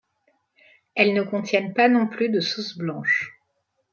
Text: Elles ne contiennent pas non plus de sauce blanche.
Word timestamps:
Elles 0.95 1.13
ne 1.13 1.21
contiennent 1.21 1.75
pas 1.75 1.87
non 1.87 2.07
plus 2.07 2.29
de 2.29 2.39
sauce 2.39 2.75
blanche. 2.75 3.37